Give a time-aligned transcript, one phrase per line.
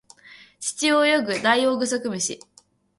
[0.59, 2.39] 地中を泳ぐダイオウグソクムシ